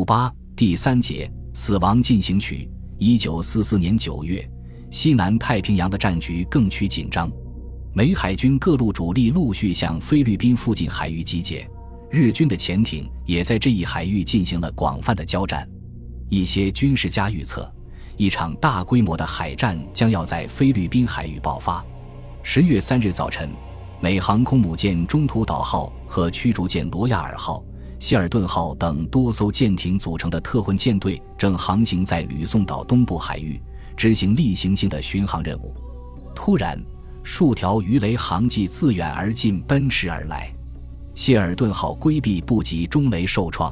[0.00, 2.66] 五八第三节死亡进行曲。
[2.96, 4.42] 一九四四年九月，
[4.90, 7.30] 西南太平洋的战局更趋紧张，
[7.92, 11.68] 美海军各路主力陆续向菲律宾附近海域集结，
[12.10, 15.68] 日军的潜艇也在这一海域进行了广泛的交战。
[16.30, 17.70] 一些军事家预测，
[18.16, 21.84] 一场大规模的海战将要在菲律宾海域爆发。
[22.42, 23.50] 十月三日早晨，
[24.00, 27.62] 美航空母舰中途岛号和驱逐舰罗亚尔号。
[28.00, 33.60] 希尔顿号等多艘舰艇组成的特混舰队正航行在吕宋岛东部海域，
[33.94, 35.74] 执行例行性的巡航任务。
[36.34, 36.82] 突然，
[37.22, 40.50] 数条鱼雷航迹自远而近奔驰而来，
[41.14, 43.70] 谢尔顿号规避不及，中雷受创。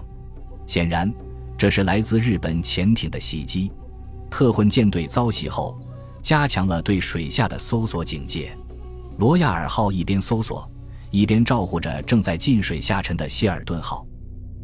[0.66, 1.10] 显然，
[1.56, 3.72] 这是来自日本潜艇的袭击。
[4.30, 5.80] 特混舰队遭袭后，
[6.20, 8.54] 加强了对水下的搜索警戒。
[9.16, 10.70] 罗亚尔号一边搜索，
[11.10, 14.06] 一边照顾着正在进水下沉的谢尔顿号。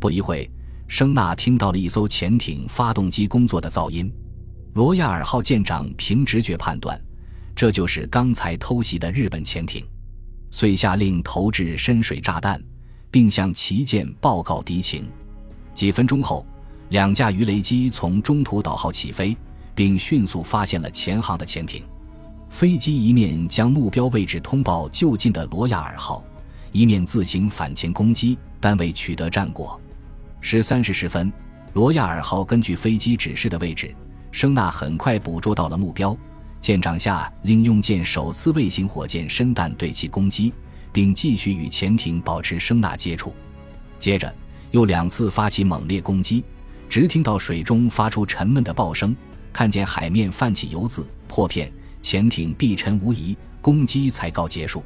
[0.05, 0.51] 不一会，
[0.87, 4.13] 声纳听到了一艘潜艇发动机工作的噪音。
[4.75, 7.01] 罗亚尔号舰长凭直觉判断，
[7.57, 9.83] 这就是刚才偷袭的日本潜艇，
[10.51, 12.63] 遂下令投掷深水炸弹，
[13.11, 15.07] 并向旗舰报告敌情。
[15.73, 16.45] 几分钟后，
[16.91, 19.35] 两架鱼雷机从中途岛号起飞，
[19.75, 21.83] 并迅速发现了前航的潜艇。
[22.51, 26.23] 飞机一面将目标位置通报就近的罗亚尔号，
[26.73, 29.81] 一面自行反潜攻击，但未取得战果。
[30.47, 31.33] 十三时十分，
[31.73, 33.95] 罗亚尔号根据飞机指示的位置，
[34.31, 36.15] 声呐很快捕捉到了目标。
[36.61, 40.53] 舰长下令用舰首次卫星火箭深弹对其攻击，
[40.93, 43.35] 并继续与潜艇保持声呐接触。
[43.99, 44.33] 接着
[44.71, 46.45] 又两次发起猛烈攻击，
[46.91, 49.17] 直听到水中发出沉闷的爆声，
[49.51, 51.73] 看见海面泛起油渍破片，
[52.03, 54.85] 潜艇必沉无疑，攻击才告结束。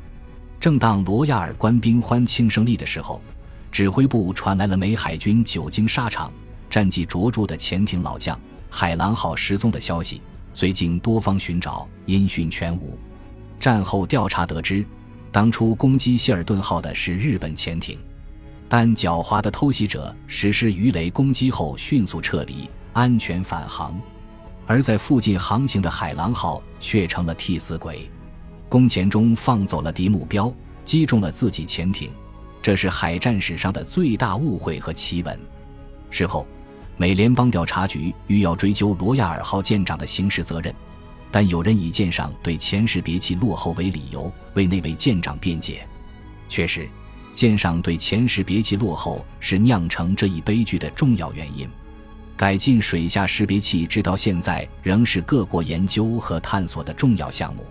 [0.61, 3.20] 正当罗亚尔官兵欢庆胜利的时候。
[3.70, 6.33] 指挥部传来了美海军久经沙场、
[6.69, 8.38] 战绩卓著的潜艇老将
[8.70, 10.20] 海狼号失踪的消息。
[10.52, 12.98] 最近多方寻找，音讯全无。
[13.61, 14.84] 战后调查得知，
[15.30, 17.98] 当初攻击希尔顿号的是日本潜艇，
[18.68, 24.00] 但狡猾的偷袭者实施鱼雷攻击后迅速撤离，安全返航。
[24.67, 28.11] 而在附近航行的海狼号却成了替死鬼，
[28.68, 30.52] 攻潜中放走了敌目标，
[30.85, 32.11] 击中了自己潜艇。
[32.68, 35.40] 这是海战史上的最大误会和奇闻。
[36.11, 36.46] 事后，
[36.98, 40.70] 美联邦调查局欲要追究罗亚尔号舰长的刑事责任，
[41.30, 45.86] 但有人以舰上对前识别器落后为理由为那位舰长辩解。
[46.51, 46.86] 确实，
[47.34, 51.67] 舰上对前识别器落后是酿成这一悲剧的重要原因。
[52.36, 57.64] 改进水下识别器直到现在仍是各国研究和探索的重要项目。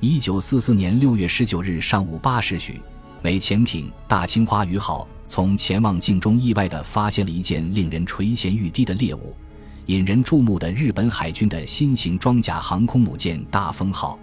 [0.00, 2.80] 一九四四年六月十九日上午八时许。
[3.24, 9.34] 美潜艇“大青花鱼号”从潜望镜中意外地发现了一件令人垂涎欲滴的猎物——
[9.88, 14.18] 引人注目的日本海军的新型装甲航空母舰“大风号”。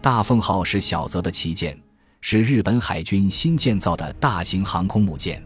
[0.00, 1.76] 大风号是小泽的旗舰，
[2.20, 5.42] 是日本海军新建造的大型航空母舰，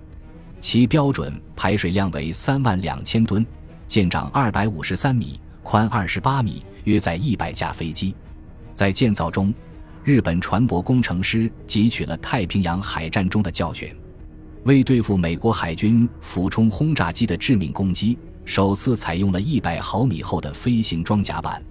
[0.60, 3.46] 其标准排水量为三万两千吨，
[3.88, 8.14] 舰长二百五十三米，宽二十八米，约载一百架飞机。
[8.74, 9.54] 在建造中。
[10.02, 13.94] 日本船舶工程师汲取了太平洋海战中的教训，
[14.64, 21.62] 为对付美国海军俯冲轰炸机的致命攻击，首次采用了一百毫米厚的飞行装甲板，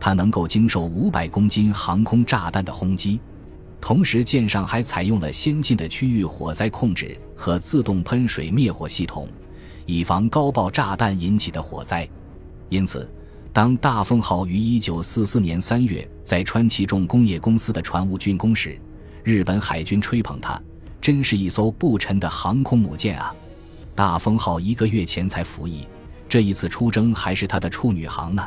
[0.00, 3.20] 它能够经受五百公斤航空炸弹的轰击。
[3.80, 9.28] 同时，舰上还采用了先进的区域火灾控制和自动喷水灭火系统，
[9.86, 12.08] 以防高爆炸弹引起的火灾。
[12.68, 13.08] 因此。
[13.50, 18.78] 当大风号于1944年3月在川崎重工业公司的船坞竣工时，
[19.24, 20.60] 日本海军吹捧它，
[21.00, 23.34] 真是一艘不沉的航空母舰啊！
[23.94, 25.88] 大风号一个月前才服役，
[26.28, 28.46] 这一次出征还是它的处女航呢。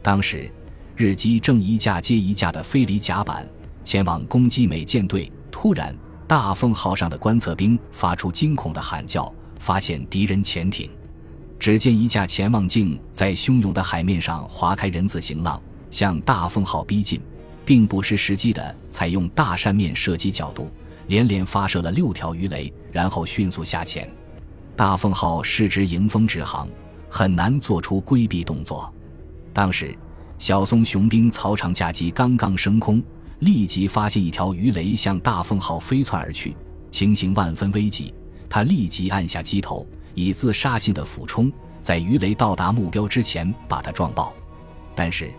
[0.00, 0.50] 当时，
[0.96, 3.46] 日机正一架接一架的飞离甲板，
[3.84, 5.30] 前往攻击美舰队。
[5.50, 5.94] 突然，
[6.26, 10.90] 大风号上的观测兵发出惊恐的喊叫，发现敌人潜艇。
[11.58, 15.60] 只见一架潜望镜在汹涌的海面上划开人字形浪，
[15.90, 17.20] 向大风号逼近，
[17.64, 20.70] 并不失时机地采用大扇面射击角度，
[21.08, 24.10] 连连发射了六条鱼雷，然后迅速下潜。
[24.76, 26.68] 大风号势直迎风直航，
[27.08, 28.92] 很难做出规避动作。
[29.52, 29.94] 当时，
[30.38, 33.02] 小松雄兵草场架机刚刚升空，
[33.40, 36.56] 立即发现一条鱼雷向大风号飞窜而去，
[36.90, 38.14] 情形万分危急，
[38.48, 39.86] 他立即按下机头。
[40.12, 41.50] 以自杀性的俯冲，
[41.80, 44.34] 在鱼雷到达目标之前把它撞爆，
[44.94, 45.32] 但是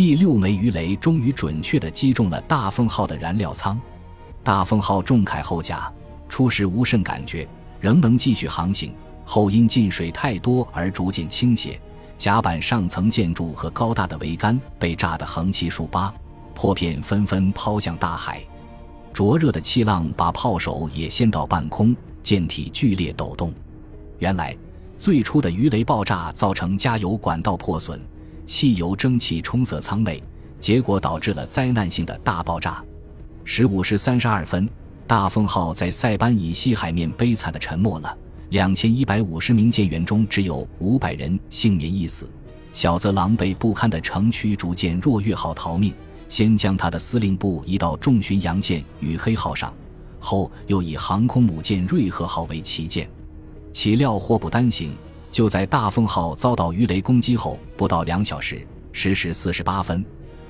[0.00, 3.78] 第六枚鱼雷终于准确地击中了大风号的燃料舱。
[4.42, 5.92] 大风号重铠后甲，
[6.26, 7.46] 初时无甚感觉，
[7.82, 8.94] 仍能继续航行。
[9.26, 11.78] 后因进水太多而逐渐倾斜，
[12.16, 16.10] 甲板上层建筑和高大的桅杆被炸得横七竖八，
[16.54, 18.42] 破片纷纷抛向大海。
[19.12, 23.52] 灼热的气浪把炮手也掀到半空，舰体剧烈抖动。
[24.18, 24.56] 原来，
[24.96, 28.00] 最初的鱼雷爆炸造成加油管道破损，
[28.50, 30.20] 汽油蒸汽冲塞舱内，
[30.58, 32.84] 结果导致了灾难性的大爆炸。
[33.44, 34.68] 十五时三十二分，
[35.06, 38.18] 大风号在塞班以西海面悲惨的沉没了。
[38.48, 42.28] 两千一百五十名舰员中，只有五百人幸免一死。
[42.72, 45.94] 小泽狼狈不堪的城驱逐舰若月号逃命，
[46.28, 49.72] 先将他的司令部移到重巡洋舰与黑号上，
[50.18, 53.08] 后又以航空母舰瑞鹤号为旗舰。
[53.72, 54.92] 岂料祸不单行，
[55.30, 60.04] 就在大风号遭到鱼雷攻击后不到两小时，十时四十八分。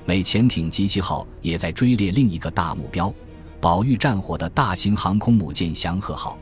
[0.05, 3.13] 美潜艇“吉奇号”也在追猎另一个大目标，
[3.59, 6.37] 保御战火的大型航空母舰“祥和号”。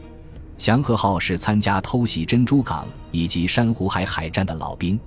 [0.58, 5.00] 祥和号是参加偷袭珍珠港以及珊瑚海海战的老兵。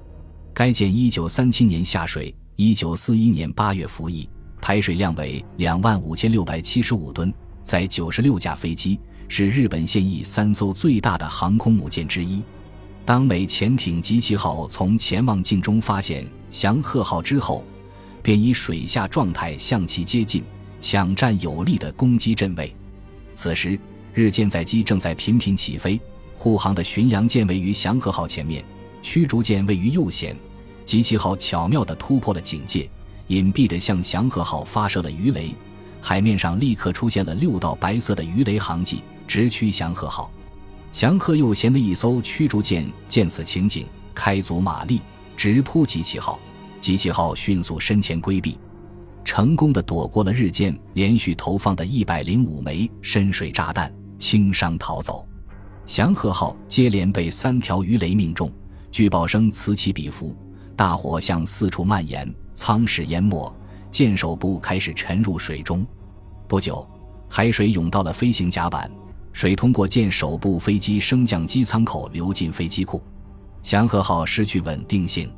[0.55, 4.29] 该舰1937年下水，1941年8月服役，
[4.61, 12.43] 排水量为2万5675吨，载96架飞机，是日本现役三艘最大的航空母舰之一。
[13.05, 17.65] 当美潜艇“吉奇号”从潜望镜中发现祥和号之后，
[18.23, 20.43] 便以水下状态向其接近，
[20.81, 22.75] 抢占有利的攻击阵位。
[23.35, 23.79] 此时，
[24.15, 26.01] 日舰载机正在频频起飞，
[26.37, 28.65] 护航的巡洋舰位于祥和号前面，
[29.03, 30.33] 驱逐舰位于右舷。
[30.85, 32.89] 吉奇号巧妙地突破了警戒，
[33.27, 35.53] 隐蔽地向祥和号发射了鱼雷，
[36.01, 40.31] 海面上立刻出现了六道白色的鱼雷航迹，直驱祥和号。
[40.93, 45.01] 祥和右舷的一艘驱逐舰见此情景，开足马力
[45.37, 46.39] 直扑吉奇号。
[46.81, 48.59] 机器号迅速身前规避，
[49.25, 55.27] 成功的躲过了日舰连续投放的一百零五枚深水炸弹，轻伤逃走。
[55.87, 58.53] 祥和号接连被三条鱼雷命中，
[58.91, 60.37] 巨爆声此起彼伏，
[60.77, 63.51] 大火向四处蔓延，舱室淹没，
[63.91, 65.87] 舰首部开始沉入水中。
[66.49, 66.87] 不久，
[67.29, 68.91] 海水涌到了飞行甲板，
[69.33, 73.03] 水通过舰首部飞机升降机舱口流进飞机库，
[73.63, 75.31] 祥和号失去稳定性。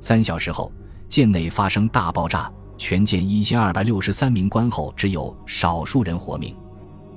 [0.00, 0.72] 三小时后，
[1.08, 6.54] 舰内发生大爆炸，全舰一千二百六十三名官后只有少数人活命。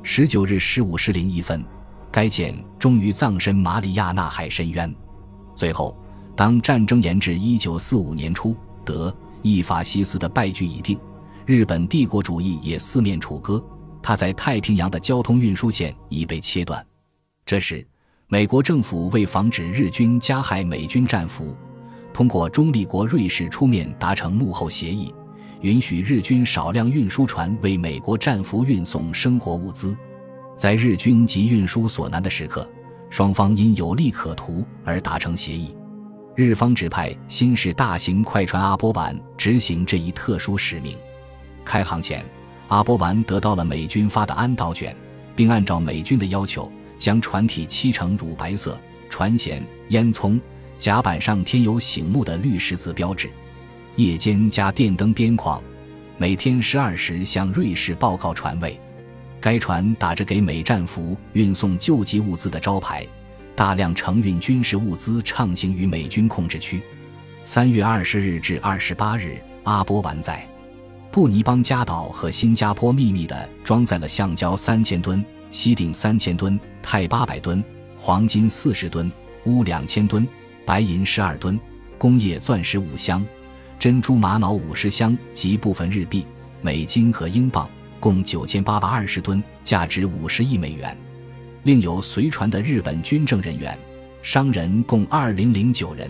[0.04, 1.64] 十九日十五时零一分，
[2.12, 4.94] 该舰终于葬身马里亚纳海深渊。
[5.54, 5.96] 最后，
[6.36, 11.00] 当战争延至一九四五年初，德意法西斯的败局已定，
[11.46, 13.64] 日本帝国主义也四面楚歌，
[14.02, 16.86] 他在太平洋的交通运输线已被切断。
[17.46, 17.86] 这时，
[18.28, 21.56] 美国政府为防止日军加害美军战俘。
[22.14, 25.14] 通过中立国瑞士出面达成幕后协议，
[25.62, 29.96] 允许日军少量运输船为美国战俘运送生活物资。
[30.58, 32.70] 在日军及运输所难的时刻，
[33.10, 35.76] 双方因有利可图而达成协议。
[36.36, 40.98] 日方指派新式大型快船阿波丸执行这一特殊使命。
[41.66, 42.26] 开航前，
[42.72, 44.96] 阿波丸得到了美军发的安道卷，
[45.36, 48.80] 并按照美军的要求，将船体漆成乳白色，
[49.10, 50.40] 船舷、烟囱。
[50.80, 53.30] 甲板上贴有醒目的绿十字标志，
[53.98, 55.62] 夜间加电灯边框，
[56.18, 58.80] 每天十二时向瑞士报告船位。
[59.42, 63.06] 该船打着给美战俘运送救济物资的招牌，
[63.54, 66.82] 大量承运军事物资畅行于美军控制区。
[67.44, 70.48] 三月二十日至二十八日，阿波丸在
[71.12, 77.62] 布尼邦加岛和新加坡秘密地装载了橡胶三千吨、锡锭三千吨、钛八百吨、
[77.98, 79.12] 黄金四十吨、
[79.44, 80.26] 钨两千吨。
[80.64, 81.60] 白银十二吨，
[81.98, 83.26] 工业钻石五箱，
[83.78, 86.26] 珍珠玛瑙五十箱及部分日币、
[86.62, 90.96] 美金和英镑，共九千八百二十吨，价值五十亿美元。
[91.64, 93.78] 另有随船的日本军政人员、
[94.22, 96.10] 商人共二零零九人。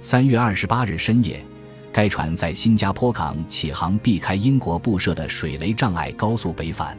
[0.00, 1.44] 三月二十八日深夜，
[1.92, 6.96] 该船在新加坡港起航，避开英国布设的水雷障碍，高速北返。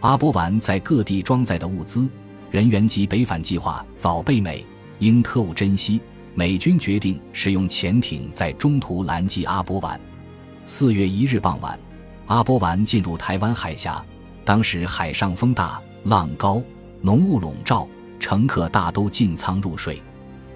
[0.00, 2.08] 阿波丸在各地装载的物资、
[2.50, 4.64] 人员及北返计划早被美
[4.98, 6.00] 英特务珍惜。
[6.34, 9.98] 美军决定使用潜艇在中途拦截阿波丸。
[10.66, 11.76] 四月一日傍晚，
[12.26, 14.04] 阿波丸进入台湾海峡。
[14.44, 16.62] 当时海上风大，浪高，
[17.00, 17.88] 浓雾笼罩，
[18.20, 20.00] 乘客大都进舱入睡。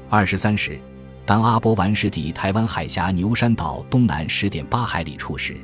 [0.09, 0.79] 二十三时，
[1.25, 5.57] 当阿波丸驶抵台湾海峡牛山岛东南十点八海里处时，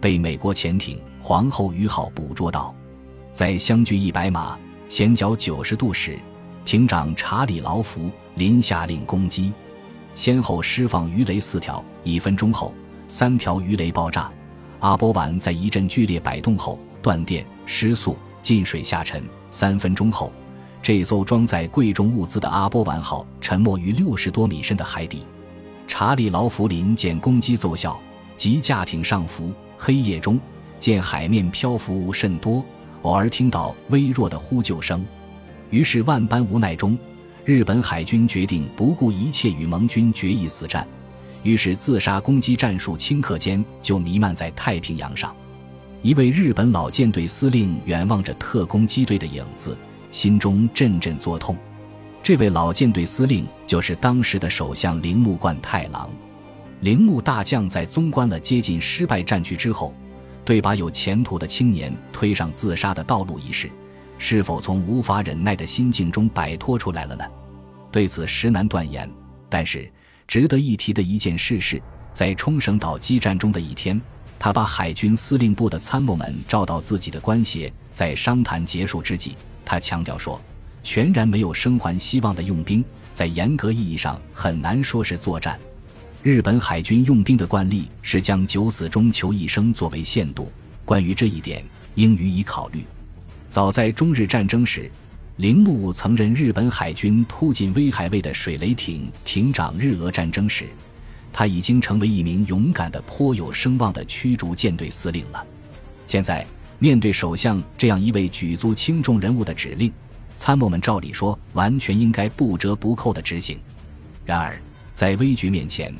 [0.00, 2.74] 被美国潜艇“皇后鱼号”捕捉到。
[3.32, 4.58] 在相距一百码、
[4.88, 6.18] 舷角九十度时，
[6.64, 8.10] 艇长查理·劳福。
[8.36, 9.50] 临下令攻击，
[10.14, 11.82] 先后释放鱼雷四条。
[12.04, 12.74] 一分钟后，
[13.08, 14.30] 三条鱼雷爆炸。
[14.80, 19.24] 阿波丸在一阵剧烈摆动后断电失速进水下沉。
[19.50, 20.30] 三分钟后，
[20.86, 25.26] 这艘装载贵重物资的阿波丸号沉没于六十多米深的海底。
[25.88, 27.98] 查理·劳弗林见攻击奏效，
[28.36, 29.50] 即驾艇上浮。
[29.76, 30.38] 黑夜中，
[30.78, 32.64] 见海面漂浮物甚多，
[33.02, 35.04] 偶尔听到微弱的呼救声。
[35.70, 36.96] 于是万般无奈中，
[37.44, 40.86] 日本海军决定不顾一切与盟军决一死战。
[41.42, 45.34] 于是自杀攻击战术顷刻间就弥漫在太平洋上。
[46.02, 49.76] 一位日本老舰队司令远望着特攻机队的影子，
[50.10, 51.56] 心中阵阵作痛。
[52.22, 56.10] 这位老舰队司令就是当时的首相铃木贯太郎。
[56.80, 59.94] 铃木大将在纵观了接近失败战局之后，
[60.44, 63.70] 对把有前途的青年推上自杀的道路一事，
[64.18, 67.24] 是否从无法忍耐的心境中摆脱出来了呢？
[67.90, 69.10] 对此实难断言。
[69.48, 69.90] 但是
[70.26, 71.80] 值得一提的一件事是，
[72.12, 74.00] 在冲绳岛激战中的一天，
[74.38, 79.36] 他把海军司令部的参谋们召到自己的官协，在商谈结束之际，
[79.66, 80.40] 他强调说
[80.82, 82.82] ：“全然没有生还希望的用兵，
[83.12, 85.58] 在严格意义上很难说是作战。”
[86.22, 90.50] 日本海军用兵的惯例是将九死中求一生作为限度，
[90.84, 91.64] 关于这一点
[91.96, 92.84] 应予以考虑。
[93.48, 94.90] 早在中日战争时，
[95.36, 99.76] 铃木曾任日本海军突进威海卫的水雷艇艇长。
[99.78, 100.66] 日俄战争时，
[101.32, 105.46] 他已经成为一名勇敢的、颇有声望的驱逐舰队司令了。
[106.06, 106.46] 现在
[106.78, 109.90] 面对首相这样一位举足轻重人物的指令，
[110.36, 113.58] 参谋们照理说完全应该不折不扣地执行。
[114.24, 114.60] 然而，
[114.92, 115.94] 在危局面前，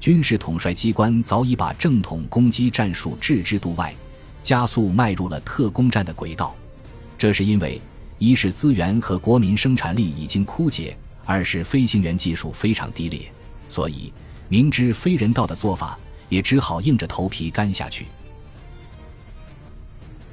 [0.00, 3.94] 军事统帅机关早已把正统攻击战术置之度外，
[4.42, 6.54] 加速迈入了特攻战的轨道。
[7.18, 7.80] 这是因为
[8.18, 10.96] 一是资源和国民生产力已经枯竭，
[11.26, 13.30] 二是飞行员技术非常低劣，
[13.68, 14.12] 所以
[14.48, 15.98] 明知非人道的做法，
[16.30, 18.06] 也只好硬着头皮干下去。